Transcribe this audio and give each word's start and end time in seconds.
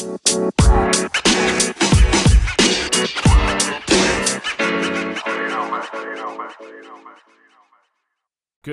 Good 0.00 0.16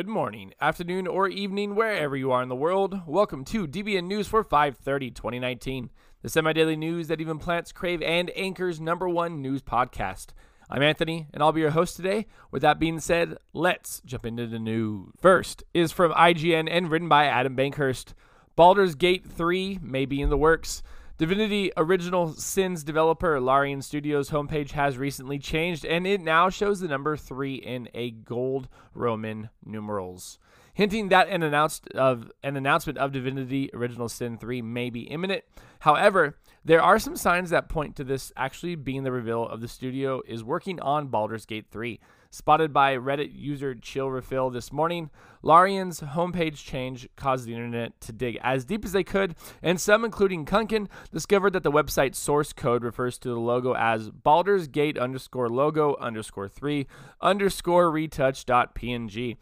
morning, 0.07 0.53
afternoon, 0.61 1.05
or 1.05 1.27
evening, 1.27 1.75
wherever 1.75 2.15
you 2.15 2.31
are 2.31 2.41
in 2.41 2.47
the 2.47 2.55
world. 2.55 3.01
Welcome 3.05 3.43
to 3.45 3.67
DBN 3.67 4.05
News 4.05 4.29
for 4.29 4.41
530 4.41 5.11
2019, 5.11 5.89
the 6.21 6.29
semi 6.29 6.53
daily 6.53 6.77
news 6.77 7.09
that 7.09 7.19
even 7.19 7.39
plants 7.39 7.73
crave 7.73 8.01
and 8.01 8.31
anchors 8.33 8.79
number 8.79 9.09
one 9.09 9.41
news 9.41 9.61
podcast. 9.61 10.27
I'm 10.69 10.81
Anthony, 10.81 11.27
and 11.33 11.43
I'll 11.43 11.51
be 11.51 11.59
your 11.59 11.71
host 11.71 11.97
today. 11.97 12.27
With 12.51 12.61
that 12.61 12.79
being 12.79 13.01
said, 13.01 13.37
let's 13.51 13.99
jump 14.05 14.25
into 14.25 14.47
the 14.47 14.59
news. 14.59 15.11
First 15.19 15.65
is 15.73 15.91
from 15.91 16.13
IGN 16.13 16.69
and 16.71 16.89
written 16.89 17.09
by 17.09 17.25
Adam 17.25 17.57
Bankhurst. 17.57 18.13
Baldur's 18.55 18.95
Gate 18.95 19.25
3 19.27 19.79
may 19.81 20.05
be 20.05 20.21
in 20.21 20.29
the 20.29 20.37
works. 20.37 20.81
Divinity 21.17 21.71
Original 21.75 22.33
Sins 22.33 22.83
developer 22.83 23.41
Larian 23.41 23.81
Studios 23.81 24.29
homepage 24.29 24.73
has 24.73 24.99
recently 24.99 25.39
changed 25.39 25.83
and 25.83 26.05
it 26.05 26.21
now 26.21 26.47
shows 26.47 26.79
the 26.79 26.87
number 26.87 27.17
3 27.17 27.55
in 27.55 27.89
a 27.95 28.11
gold 28.11 28.67
Roman 28.93 29.49
numerals, 29.65 30.37
hinting 30.75 31.09
that 31.09 31.27
an 31.27 31.41
announced 31.41 31.87
of 31.95 32.31
an 32.43 32.55
announcement 32.55 32.99
of 32.99 33.13
Divinity 33.13 33.71
Original 33.73 34.09
Sin 34.09 34.37
3 34.37 34.61
may 34.61 34.91
be 34.91 35.07
imminent. 35.07 35.43
However, 35.79 36.37
there 36.67 36.81
are 36.81 36.99
some 36.99 37.15
signs 37.15 37.49
that 37.49 37.69
point 37.69 37.95
to 37.95 38.03
this 38.03 38.33
actually 38.35 38.75
being 38.75 39.03
the 39.03 39.11
reveal 39.11 39.43
of 39.47 39.61
the 39.61 39.69
studio 39.69 40.21
is 40.27 40.43
working 40.43 40.81
on 40.81 41.07
Baldur's 41.07 41.45
Gate 41.45 41.67
3. 41.71 41.97
Spotted 42.29 42.73
by 42.73 42.97
Reddit 42.97 43.31
user 43.33 43.73
Chill 43.73 44.11
Refill 44.11 44.49
this 44.49 44.73
morning, 44.73 45.09
Larian's 45.41 46.01
homepage 46.01 46.57
change 46.57 47.07
caused 47.15 47.45
the 47.45 47.53
internet 47.53 48.01
to 48.01 48.11
dig 48.11 48.37
as 48.43 48.65
deep 48.65 48.83
as 48.83 48.91
they 48.91 49.05
could, 49.05 49.33
and 49.63 49.79
some, 49.79 50.03
including 50.03 50.45
Kunkin, 50.45 50.89
discovered 51.09 51.53
that 51.53 51.63
the 51.63 51.71
website's 51.71 52.19
source 52.19 52.51
code 52.51 52.83
refers 52.83 53.17
to 53.19 53.29
the 53.29 53.39
logo 53.39 53.73
as 53.73 54.09
Baldur's 54.09 54.67
Gate 54.67 54.97
underscore 54.97 55.47
logo 55.47 55.95
underscore 56.01 56.49
3 56.49 56.85
underscore 57.21 57.89
retouch.png. 57.89 59.37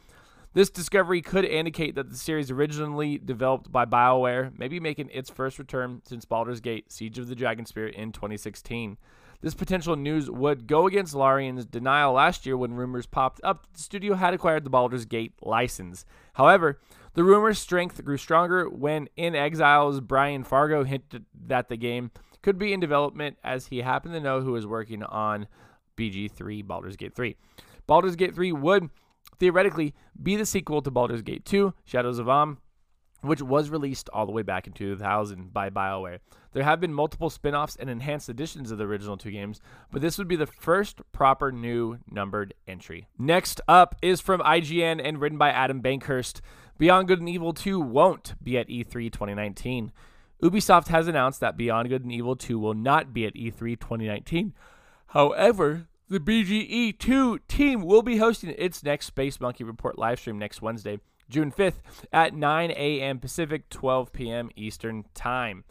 This 0.55 0.69
discovery 0.69 1.21
could 1.21 1.43
indicate 1.43 1.95
that 1.95 2.09
the 2.09 2.15
series 2.15 2.49
originally 2.49 3.17
developed 3.17 3.73
by 3.73 3.83
BioWare 3.83 4.57
may 4.57 4.69
be 4.69 4.79
making 4.79 5.09
its 5.09 5.29
first 5.29 5.59
return 5.59 6.01
since 6.07 6.23
Baldur's 6.23 6.61
Gate 6.61 6.93
Siege 6.93 7.19
of 7.19 7.27
the 7.27 7.35
Dragonspear 7.35 7.91
in 7.91 8.13
2016. 8.13 8.97
This 9.41 9.53
potential 9.53 9.97
news 9.97 10.31
would 10.31 10.65
go 10.65 10.87
against 10.87 11.13
Larian's 11.13 11.65
denial 11.65 12.13
last 12.13 12.45
year 12.45 12.55
when 12.55 12.73
rumors 12.73 13.05
popped 13.05 13.41
up 13.43 13.63
that 13.63 13.73
the 13.73 13.83
studio 13.83 14.15
had 14.15 14.33
acquired 14.33 14.63
the 14.63 14.69
Baldur's 14.69 15.03
Gate 15.03 15.33
license. 15.41 16.05
However, 16.35 16.79
the 17.15 17.25
rumor's 17.25 17.59
strength 17.59 18.01
grew 18.05 18.15
stronger 18.15 18.69
when 18.69 19.09
inXile's 19.17 19.99
Brian 19.99 20.45
Fargo 20.45 20.85
hinted 20.85 21.25
that 21.47 21.67
the 21.67 21.75
game 21.75 22.11
could 22.41 22.57
be 22.57 22.71
in 22.71 22.79
development 22.79 23.37
as 23.43 23.67
he 23.67 23.79
happened 23.81 24.13
to 24.13 24.21
know 24.21 24.39
who 24.39 24.53
was 24.53 24.65
working 24.65 25.03
on 25.03 25.47
BG3 25.97 26.65
Baldur's 26.65 26.95
Gate 26.95 27.13
3. 27.13 27.35
Baldur's 27.87 28.15
Gate 28.15 28.33
3 28.33 28.53
would 28.53 28.89
theoretically 29.39 29.93
be 30.21 30.35
the 30.35 30.45
sequel 30.45 30.81
to 30.81 30.91
Baldur's 30.91 31.21
Gate 31.21 31.45
2, 31.45 31.73
Shadows 31.83 32.19
of 32.19 32.27
Amn, 32.27 32.57
which 33.21 33.41
was 33.41 33.69
released 33.69 34.09
all 34.13 34.25
the 34.25 34.31
way 34.31 34.41
back 34.41 34.67
in 34.67 34.73
2000 34.73 35.53
by 35.53 35.69
BioWare. 35.69 36.19
There 36.53 36.63
have 36.63 36.79
been 36.79 36.93
multiple 36.93 37.29
spin 37.29 37.55
offs 37.55 37.75
and 37.75 37.89
enhanced 37.89 38.29
editions 38.29 38.71
of 38.71 38.77
the 38.77 38.85
original 38.85 39.17
two 39.17 39.31
games, 39.31 39.59
but 39.91 40.01
this 40.01 40.17
would 40.17 40.27
be 40.27 40.35
the 40.35 40.45
first 40.45 41.01
proper 41.11 41.51
new 41.51 41.97
numbered 42.09 42.53
entry. 42.67 43.07
Next 43.17 43.59
up 43.67 43.95
is 44.01 44.21
from 44.21 44.41
IGN 44.41 45.01
and 45.03 45.19
written 45.19 45.37
by 45.37 45.49
Adam 45.49 45.81
Bankhurst 45.81 46.41
Beyond 46.77 47.07
Good 47.07 47.19
and 47.19 47.29
Evil 47.29 47.53
2 47.53 47.79
won't 47.79 48.35
be 48.43 48.57
at 48.57 48.67
E3 48.67 49.11
2019. 49.11 49.93
Ubisoft 50.43 50.89
has 50.89 51.07
announced 51.07 51.39
that 51.39 51.55
Beyond 51.55 51.87
Good 51.87 52.03
and 52.03 52.11
Evil 52.11 52.35
2 52.35 52.59
will 52.59 52.73
not 52.73 53.13
be 53.13 53.25
at 53.25 53.35
E3 53.35 53.79
2019. 53.79 54.53
However, 55.07 55.87
the 56.07 56.19
BGE 56.19 56.97
2 56.99 57.39
team 57.47 57.81
will 57.81 58.03
be 58.03 58.17
hosting 58.17 58.53
its 58.57 58.83
next 58.83 59.07
Space 59.07 59.39
Monkey 59.39 59.63
Report 59.63 59.97
livestream 59.97 60.35
next 60.35 60.61
Wednesday, 60.61 60.99
June 61.29 61.51
5th 61.51 61.79
at 62.13 62.35
9 62.35 62.71
a.m. 62.71 63.19
Pacific, 63.19 63.69
12 63.69 64.13
p.m. 64.13 64.49
Eastern 64.55 65.05
Time. 65.15 65.63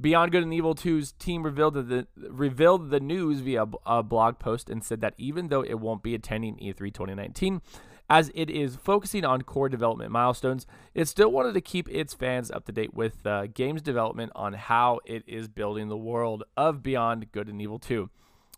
Beyond 0.00 0.32
Good 0.32 0.44
and 0.44 0.54
Evil 0.54 0.74
2's 0.74 1.12
team 1.12 1.42
revealed 1.42 1.74
the 1.74 2.06
revealed 2.16 2.88
the 2.88 3.00
news 3.00 3.40
via 3.40 3.66
a 3.84 4.02
blog 4.02 4.38
post 4.38 4.70
and 4.70 4.82
said 4.82 5.02
that 5.02 5.12
even 5.18 5.48
though 5.48 5.62
it 5.62 5.74
won't 5.74 6.02
be 6.02 6.14
attending 6.14 6.56
E3 6.56 6.94
2019, 6.94 7.60
as 8.08 8.30
it 8.34 8.48
is 8.48 8.76
focusing 8.76 9.26
on 9.26 9.42
core 9.42 9.68
development 9.68 10.10
milestones, 10.10 10.66
it 10.94 11.06
still 11.06 11.30
wanted 11.30 11.52
to 11.52 11.60
keep 11.60 11.86
its 11.90 12.14
fans 12.14 12.50
up 12.50 12.64
to 12.64 12.72
date 12.72 12.94
with 12.94 13.26
uh, 13.26 13.46
games 13.48 13.82
development 13.82 14.32
on 14.34 14.54
how 14.54 15.00
it 15.04 15.22
is 15.26 15.48
building 15.48 15.88
the 15.88 15.98
world 15.98 16.44
of 16.56 16.82
Beyond 16.82 17.30
Good 17.30 17.48
and 17.48 17.60
Evil 17.60 17.78
2. 17.78 18.08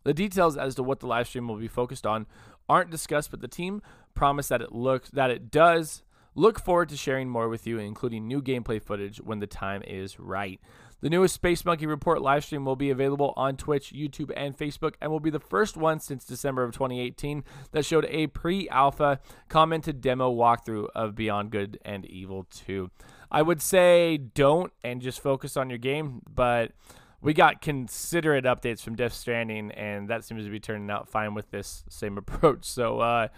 The 0.05 0.15
details 0.15 0.57
as 0.57 0.75
to 0.77 0.83
what 0.83 1.01
the 1.01 1.07
live 1.07 1.29
stream 1.29 1.49
will 1.49 1.57
be 1.57 1.69
focused 1.69 2.07
on 2.07 2.27
aren't 2.69 2.91
discussed, 2.91 3.31
but 3.31 3.41
the 3.41 3.49
team 3.49 3.83
promised 4.15 4.49
that 4.49 4.63
it 4.63 4.73
looks 4.73 5.11
that 5.11 5.31
it 5.31 5.51
does 5.51 6.03
look 6.35 6.61
forward 6.61 6.89
to 6.89 6.97
sharing 6.97 7.29
more 7.29 7.49
with 7.49 7.67
you, 7.67 7.79
including 7.79 8.27
new 8.27 8.43
gameplay 8.43 8.83
footage 8.83 9.19
when 9.19 9.39
the 9.39 9.47
time 9.47 9.83
is 9.87 10.19
right. 10.19 10.61
The 11.03 11.11
newest 11.11 11.35
Space 11.35 11.65
Monkey 11.65 11.87
Report 11.87 12.23
live 12.23 12.45
stream 12.45 12.65
will 12.65 12.77
be 12.77 12.91
available 12.91 13.35
on 13.37 13.57
Twitch, 13.57 13.93
YouTube, 13.93 14.31
and 14.37 14.57
Facebook, 14.57 14.95
and 15.01 15.11
will 15.11 15.19
be 15.19 15.31
the 15.31 15.41
first 15.41 15.77
one 15.77 15.99
since 15.99 16.25
December 16.25 16.63
of 16.63 16.73
2018 16.73 17.43
that 17.73 17.85
showed 17.85 18.07
a 18.09 18.29
pre 18.29 18.69
alpha 18.69 19.19
commented 19.49 20.01
demo 20.01 20.33
walkthrough 20.33 20.87
of 20.95 21.17
Beyond 21.17 21.51
Good 21.51 21.79
and 21.85 22.07
Evil 22.07 22.47
2. 22.51 22.89
I 23.33 23.43
would 23.43 23.61
say 23.61 24.17
don't 24.17 24.73
and 24.85 25.03
just 25.03 25.21
focus 25.21 25.57
on 25.57 25.71
your 25.71 25.79
game, 25.79 26.23
but 26.33 26.71
we 27.23 27.33
got 27.33 27.63
considerate 27.63 28.45
updates 28.45 28.81
from 28.81 28.97
Death 28.97 29.15
Stranding, 29.15 29.71
and 29.71 30.09
that 30.09 30.25
seems 30.25 30.45
to 30.45 30.51
be 30.51 30.61
turning 30.61 30.91
out 30.91 31.09
fine 31.09 31.35
with 31.35 31.51
this 31.51 31.85
same 31.89 32.19
approach. 32.19 32.65
So, 32.65 32.99
uh, 33.01 33.29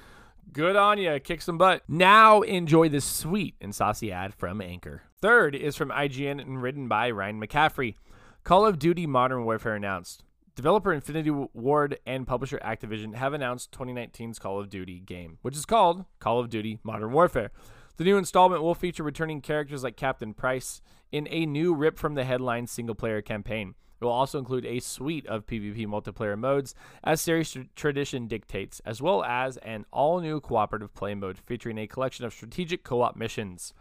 good 0.52 0.74
on 0.74 0.98
you. 0.98 1.20
Kick 1.20 1.42
some 1.42 1.58
butt. 1.58 1.82
Now, 1.86 2.40
enjoy 2.40 2.88
this 2.88 3.04
sweet 3.04 3.54
and 3.60 3.74
saucy 3.74 4.10
ad 4.10 4.34
from 4.34 4.60
Anchor. 4.60 5.02
Third 5.20 5.54
is 5.54 5.76
from 5.76 5.90
IGN 5.90 6.40
and 6.40 6.62
written 6.62 6.88
by 6.88 7.10
Ryan 7.10 7.40
McCaffrey. 7.40 7.96
Call 8.42 8.66
of 8.66 8.78
Duty 8.78 9.06
Modern 9.06 9.44
Warfare 9.44 9.76
announced. 9.76 10.24
Developer 10.56 10.92
Infinity 10.92 11.30
Ward 11.30 11.98
and 12.06 12.26
publisher 12.26 12.60
Activision 12.64 13.16
have 13.16 13.32
announced 13.32 13.72
2019's 13.72 14.38
Call 14.38 14.60
of 14.60 14.70
Duty 14.70 15.00
game, 15.00 15.38
which 15.42 15.56
is 15.56 15.66
called 15.66 16.04
Call 16.20 16.38
of 16.38 16.48
Duty 16.48 16.78
Modern 16.84 17.12
Warfare. 17.12 17.50
The 17.96 18.04
new 18.04 18.16
installment 18.16 18.62
will 18.62 18.74
feature 18.74 19.04
returning 19.04 19.40
characters 19.40 19.84
like 19.84 19.96
Captain 19.96 20.34
Price 20.34 20.82
in 21.12 21.28
a 21.30 21.46
new 21.46 21.72
rip 21.72 21.96
from 21.96 22.14
the 22.14 22.24
headline 22.24 22.66
single 22.66 22.96
player 22.96 23.22
campaign. 23.22 23.76
It 24.00 24.04
will 24.04 24.12
also 24.12 24.40
include 24.40 24.66
a 24.66 24.80
suite 24.80 25.26
of 25.28 25.46
PvP 25.46 25.86
multiplayer 25.86 26.36
modes, 26.36 26.74
as 27.04 27.20
series 27.20 27.56
tradition 27.76 28.26
dictates, 28.26 28.80
as 28.84 29.00
well 29.00 29.22
as 29.22 29.58
an 29.58 29.86
all 29.92 30.20
new 30.20 30.40
cooperative 30.40 30.92
play 30.92 31.14
mode 31.14 31.38
featuring 31.38 31.78
a 31.78 31.86
collection 31.86 32.24
of 32.24 32.32
strategic 32.32 32.82
co 32.82 33.00
op 33.00 33.14
missions. 33.14 33.72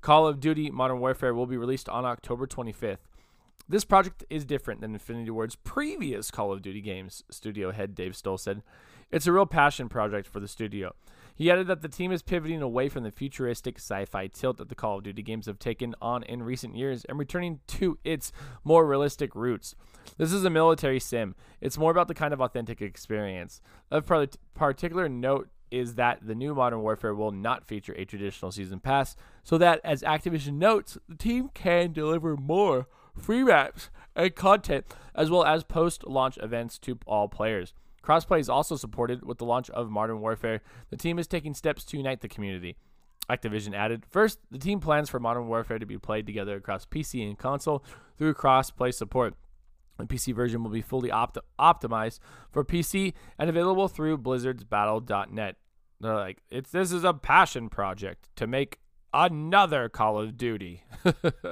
Call 0.00 0.28
of 0.28 0.38
Duty 0.38 0.70
Modern 0.70 1.00
Warfare 1.00 1.34
will 1.34 1.46
be 1.46 1.56
released 1.56 1.88
on 1.88 2.04
October 2.04 2.46
25th. 2.46 2.98
This 3.68 3.84
project 3.84 4.22
is 4.30 4.44
different 4.44 4.80
than 4.80 4.92
Infinity 4.92 5.32
Ward's 5.32 5.56
previous 5.56 6.30
Call 6.30 6.52
of 6.52 6.62
Duty 6.62 6.80
games, 6.80 7.24
studio 7.30 7.72
head 7.72 7.96
Dave 7.96 8.12
Stohl 8.12 8.38
said. 8.38 8.62
It's 9.10 9.26
a 9.26 9.32
real 9.32 9.46
passion 9.46 9.88
project 9.88 10.28
for 10.28 10.38
the 10.38 10.46
studio. 10.46 10.94
He 11.36 11.50
added 11.50 11.66
that 11.66 11.82
the 11.82 11.88
team 11.88 12.12
is 12.12 12.22
pivoting 12.22 12.62
away 12.62 12.88
from 12.88 13.04
the 13.04 13.10
futuristic 13.10 13.78
sci 13.78 14.06
fi 14.06 14.26
tilt 14.26 14.56
that 14.56 14.70
the 14.70 14.74
Call 14.74 14.96
of 14.96 15.04
Duty 15.04 15.22
games 15.22 15.44
have 15.46 15.58
taken 15.58 15.94
on 16.00 16.22
in 16.22 16.42
recent 16.42 16.74
years 16.74 17.04
and 17.04 17.18
returning 17.18 17.60
to 17.68 17.98
its 18.04 18.32
more 18.64 18.86
realistic 18.86 19.34
roots. 19.34 19.74
This 20.16 20.32
is 20.32 20.44
a 20.44 20.50
military 20.50 20.98
sim, 20.98 21.34
it's 21.60 21.76
more 21.76 21.90
about 21.90 22.08
the 22.08 22.14
kind 22.14 22.32
of 22.32 22.40
authentic 22.40 22.80
experience. 22.80 23.60
Of 23.90 24.10
particular 24.54 25.08
note 25.10 25.50
is 25.70 25.96
that 25.96 26.26
the 26.26 26.34
new 26.34 26.54
Modern 26.54 26.80
Warfare 26.80 27.14
will 27.14 27.32
not 27.32 27.66
feature 27.66 27.92
a 27.98 28.04
traditional 28.06 28.50
season 28.50 28.80
pass, 28.80 29.14
so 29.42 29.58
that, 29.58 29.80
as 29.84 30.02
Activision 30.02 30.54
notes, 30.54 30.96
the 31.08 31.16
team 31.16 31.50
can 31.52 31.92
deliver 31.92 32.36
more 32.36 32.86
free 33.14 33.44
maps 33.44 33.90
and 34.14 34.34
content, 34.34 34.86
as 35.14 35.30
well 35.30 35.44
as 35.44 35.64
post 35.64 36.06
launch 36.06 36.38
events 36.38 36.78
to 36.78 36.98
all 37.06 37.28
players. 37.28 37.74
Crossplay 38.06 38.38
is 38.38 38.48
also 38.48 38.76
supported 38.76 39.24
with 39.24 39.38
the 39.38 39.44
launch 39.44 39.68
of 39.70 39.90
Modern 39.90 40.20
Warfare. 40.20 40.60
The 40.90 40.96
team 40.96 41.18
is 41.18 41.26
taking 41.26 41.54
steps 41.54 41.84
to 41.86 41.96
unite 41.96 42.20
the 42.20 42.28
community. 42.28 42.76
Activision 43.28 43.74
added, 43.74 44.04
First, 44.08 44.38
the 44.50 44.58
team 44.58 44.78
plans 44.78 45.10
for 45.10 45.18
Modern 45.18 45.48
Warfare 45.48 45.80
to 45.80 45.86
be 45.86 45.98
played 45.98 46.26
together 46.26 46.56
across 46.56 46.86
PC 46.86 47.26
and 47.26 47.36
console 47.36 47.84
through 48.16 48.34
cross-play 48.34 48.92
support. 48.92 49.34
The 49.98 50.04
PC 50.04 50.34
version 50.34 50.62
will 50.62 50.70
be 50.70 50.82
fully 50.82 51.10
opt- 51.10 51.38
optimized 51.58 52.20
for 52.52 52.64
PC 52.64 53.14
and 53.38 53.50
available 53.50 53.88
through 53.88 54.18
Blizzard's 54.18 54.62
Battle.net. 54.62 55.56
They're 56.00 56.14
like, 56.14 56.42
it's 56.50 56.70
this 56.70 56.92
is 56.92 57.02
a 57.02 57.14
passion 57.14 57.68
project 57.70 58.28
to 58.36 58.46
make 58.46 58.78
another 59.12 59.88
Call 59.88 60.20
of 60.20 60.36
Duty. 60.36 60.82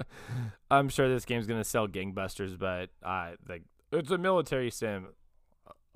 I'm 0.70 0.90
sure 0.90 1.08
this 1.08 1.24
game's 1.24 1.46
gonna 1.46 1.64
sell 1.64 1.88
gangbusters, 1.88 2.58
but 2.58 2.90
uh, 3.02 3.32
like 3.48 3.62
it's 3.90 4.10
a 4.10 4.18
military 4.18 4.70
sim. 4.70 5.06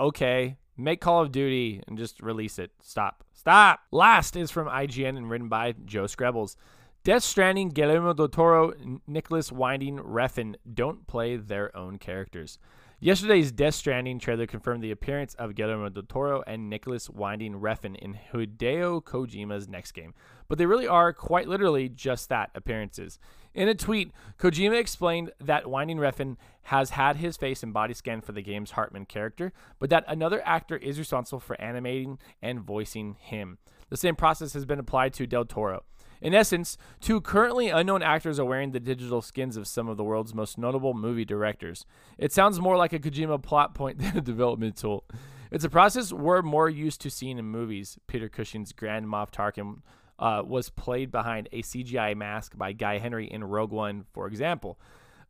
Okay, 0.01 0.57
make 0.77 1.01
Call 1.01 1.23
of 1.23 1.33
Duty 1.33 1.83
and 1.89 1.99
just 1.99 2.23
release 2.23 2.59
it. 2.59 2.71
Stop. 2.81 3.25
Stop. 3.33 3.81
Last 3.91 4.37
is 4.37 4.51
from 4.51 4.69
IGN 4.69 5.17
and 5.17 5.31
written 5.31 5.49
by 5.49 5.75
Joe 5.85 6.05
Skrebels. 6.05 6.57
Death 7.05 7.23
Stranding, 7.23 7.71
Guillermo 7.71 8.13
del 8.13 8.29
Toro, 8.29 8.73
Nicolas 9.07 9.51
Winding 9.51 9.99
Refn 9.99 10.57
don't 10.73 11.07
play 11.07 11.37
their 11.37 11.75
own 11.77 11.99
characters. 11.99 12.59
Yesterday's 13.01 13.53
Death 13.53 13.77
Stranding 13.77 14.19
trailer 14.19 14.45
confirmed 14.45 14.83
the 14.83 14.91
appearance 14.91 15.35
of 15.35 15.55
Guillermo 15.55 15.89
del 15.89 16.03
Toro 16.03 16.43
and 16.49 16.69
Nicolas 16.69 17.09
Winding 17.09 17.61
Refn 17.61 17.95
in 17.95 18.19
Hideo 18.33 19.01
Kojima's 19.05 19.69
next 19.69 19.93
game, 19.93 20.15
but 20.49 20.59
they 20.59 20.67
really 20.67 20.89
are 20.89 21.13
quite 21.13 21.47
literally 21.47 21.89
just 21.89 22.29
that 22.29 22.51
appearances. 22.57 23.21
In 23.55 23.69
a 23.69 23.75
tweet, 23.77 24.11
Kojima 24.37 24.81
explained 24.81 25.31
that 25.39 25.71
Winding 25.71 25.99
Refn 25.99 26.39
has 26.63 26.91
had 26.91 27.19
his 27.19 27.37
face 27.37 27.63
and 27.63 27.73
body 27.73 27.95
scanned 27.95 28.25
for 28.25 28.33
the 28.33 28.43
game's 28.43 28.73
Heartman 28.73 29.07
character, 29.07 29.53
but 29.79 29.91
that 29.91 30.05
another 30.09 30.43
actor 30.45 30.77
is 30.77 30.99
responsible 30.99 31.39
for 31.39 31.61
animating 31.61 32.19
and 32.43 32.63
voicing 32.63 33.15
him. 33.21 33.59
The 33.91 33.97
same 33.97 34.17
process 34.17 34.55
has 34.55 34.65
been 34.65 34.81
applied 34.81 35.13
to 35.15 35.27
Del 35.29 35.45
Toro. 35.45 35.85
In 36.21 36.35
essence, 36.35 36.77
two 37.01 37.21
currently 37.21 37.69
unknown 37.69 38.03
actors 38.03 38.39
are 38.39 38.45
wearing 38.45 38.73
the 38.73 38.81
digital 38.81 39.23
skins 39.23 39.57
of 39.57 39.69
some 39.69 39.89
of 39.89 39.97
the 39.97 40.05
world's 40.05 40.35
most 40.35 40.59
notable 40.59 40.95
movie 40.95 41.25
directors. 41.25 41.87
It 42.19 42.33
sounds 42.33 42.61
more 42.61 42.77
like 42.77 42.93
a 42.93 42.99
Kojima 42.99 43.43
plot 43.43 43.75
point 43.75 43.99
than 44.01 44.17
a 44.17 44.21
development 44.21 44.77
tool. 44.77 45.05
It's 45.51 45.65
a 45.65 45.71
process 45.71 46.13
we're 46.13 46.43
more 46.43 46.69
used 46.69 47.01
to 47.03 47.11
seeing 47.11 47.39
in 47.39 47.45
movies. 47.47 47.99
Peter 48.07 48.29
Cushing's 48.29 48.73
Grand 48.73 49.07
Moff 49.07 49.31
Tarkin 49.31 49.79
uh, 50.19 50.43
was 50.45 50.69
played 50.69 51.11
behind 51.11 51.49
a 51.53 51.63
CGI 51.63 52.17
mask 52.17 52.57
by 52.59 52.73
Guy 52.73 52.99
Henry 52.99 53.27
in 53.27 53.45
Rogue 53.45 53.71
One, 53.71 54.05
for 54.13 54.27
example. 54.27 54.79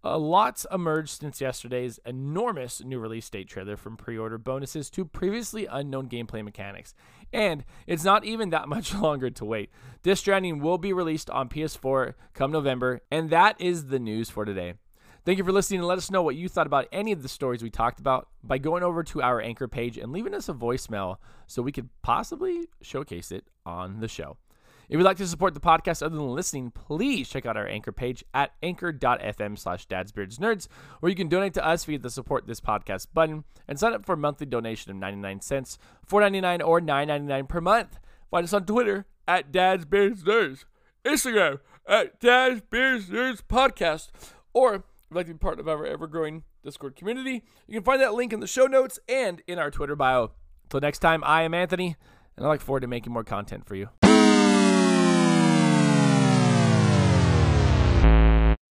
A 0.05 0.17
lot's 0.17 0.65
emerged 0.71 1.21
since 1.21 1.41
yesterday's 1.41 1.99
enormous 2.07 2.83
new 2.85 3.01
release 3.01 3.29
date 3.29 3.49
trailer 3.49 3.77
from 3.77 3.97
pre 3.97 4.17
order 4.17 4.39
bonuses 4.39 4.91
to 4.91 5.05
previously 5.05 5.67
unknown 5.67 6.09
gameplay 6.09 6.45
mechanics. 6.45 6.95
And 7.33 7.65
it's 7.87 8.05
not 8.05 8.25
even 8.25 8.51
that 8.51 8.69
much 8.69 8.95
longer 8.95 9.29
to 9.31 9.45
wait. 9.45 9.71
Death 10.05 10.19
Stranding 10.19 10.61
will 10.61 10.79
be 10.79 10.93
released 10.93 11.31
on 11.31 11.49
PS4 11.49 12.15
come 12.33 12.53
November, 12.53 13.01
and 13.11 13.31
that 13.31 13.61
is 13.61 13.87
the 13.87 13.99
news 13.99 14.31
for 14.31 14.45
today. 14.45 14.75
Thank 15.25 15.39
you 15.39 15.45
for 15.45 15.53
listening 15.53 15.81
and 15.81 15.89
let 15.89 15.99
us 15.99 16.11
know 16.11 16.23
what 16.23 16.37
you 16.37 16.49
thought 16.49 16.69
about 16.69 16.87
any 16.93 17.13
of 17.13 17.23
the 17.23 17.29
stories 17.29 17.63
we 17.63 17.69
talked 17.69 17.99
about 17.99 18.29
by 18.43 18.57
going 18.57 18.83
over 18.83 19.03
to 19.03 19.21
our 19.21 19.43
anchor 19.43 19.69
page 19.69 19.99
and 19.99 20.13
leaving 20.13 20.33
us 20.33 20.49
a 20.49 20.55
voicemail 20.55 21.17
so 21.47 21.61
we 21.61 21.73
could 21.73 21.91
possibly 22.03 22.69
showcase 22.81 23.33
it 23.33 23.45
on 23.67 24.01
the 24.01 24.09
show. 24.09 24.39
If 24.89 24.97
you'd 24.97 25.05
like 25.05 25.19
to 25.19 25.27
support 25.27 25.53
the 25.53 25.61
podcast 25.61 26.03
other 26.03 26.17
than 26.17 26.35
listening, 26.35 26.71
please 26.71 27.29
check 27.29 27.45
out 27.45 27.59
our 27.59 27.69
anchor 27.69 27.93
page 27.93 28.25
at 28.33 28.53
anchor.fm 28.63 29.59
slash 29.59 29.87
dadsbeardsnerds, 29.87 30.67
where 31.01 31.11
you 31.11 31.17
can 31.17 31.29
donate 31.29 31.53
to 31.55 31.67
us 31.67 31.85
via 31.85 31.99
the 31.99 32.09
support 32.09 32.47
this 32.47 32.63
podcast 32.63 33.09
button 33.13 33.45
and 33.67 33.79
sign 33.79 33.93
up 33.93 34.07
for 34.07 34.15
a 34.15 34.17
monthly 34.17 34.47
donation 34.47 34.91
of 34.91 34.97
99 34.97 35.43
cents, 35.43 35.79
4.99 36.09 36.67
or 36.67 36.81
9.99 36.81 37.49
per 37.51 37.61
month. 37.61 37.99
Find 38.31 38.45
us 38.45 38.55
on 38.55 38.65
Twitter 38.65 39.05
at 39.27 39.53
dadsbeardsnerds, 39.53 40.65
Instagram 41.05 41.61
at 41.87 42.19
dadsbeardsnerds 42.19 43.43
podcast, 43.47 44.09
or 44.55 44.77
if 44.77 44.83
you'd 45.11 45.17
like 45.17 45.27
to 45.27 45.35
be 45.35 45.39
part 45.39 45.61
of 45.61 45.69
our 45.69 45.85
ever-growing 45.85 46.45
Discord 46.65 46.97
community, 46.97 47.45
you 47.67 47.75
can 47.75 47.85
find 47.85 48.01
that 48.01 48.15
link 48.15 48.33
in 48.33 48.41
the 48.41 48.47
show 48.47 48.65
notes 48.65 48.99
and 49.07 49.43
in 49.47 49.59
our 49.59 49.71
Twitter 49.71 49.97
bio. 49.97 50.33
Until 50.65 50.81
next 50.81 51.01
time, 51.01 51.23
I 51.25 51.43
am 51.43 51.53
Anthony, 51.53 51.97
and 52.39 52.47
I 52.47 52.49
look 52.49 52.63
forward 52.63 52.81
to 52.81 52.87
making 52.87 53.13
more 53.13 53.25
content 53.25 53.67
for 53.67 53.75
you. 53.75 53.91